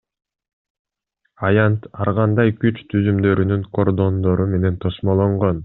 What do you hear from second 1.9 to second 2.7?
ар кандай